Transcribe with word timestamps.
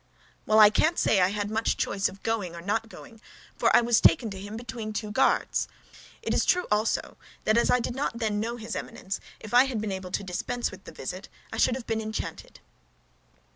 "Well, 0.47 0.59
I 0.59 0.71
can't 0.71 0.97
say 0.97 1.21
I 1.21 1.27
had 1.27 1.51
much 1.51 1.77
choice 1.77 2.09
of 2.09 2.23
going 2.23 2.55
or 2.55 2.61
not 2.63 2.89
going, 2.89 3.21
for 3.55 3.69
I 3.75 3.81
was 3.81 4.01
taken 4.01 4.31
to 4.31 4.39
him 4.39 4.57
between 4.57 4.93
two 4.93 5.11
guards. 5.11 5.67
It 6.23 6.33
is 6.33 6.43
true 6.43 6.65
also, 6.71 7.17
that 7.43 7.55
as 7.55 7.69
I 7.69 7.79
did 7.79 7.93
not 7.93 8.17
then 8.17 8.39
know 8.39 8.57
his 8.57 8.75
Eminence, 8.75 9.19
if 9.39 9.53
I 9.53 9.65
had 9.65 9.79
been 9.79 9.91
able 9.91 10.09
to 10.09 10.23
dispense 10.23 10.71
with 10.71 10.85
the 10.85 10.91
visit, 10.91 11.29
I 11.53 11.57
should 11.57 11.75
have 11.75 11.85
been 11.85 12.01
enchanted." 12.01 12.61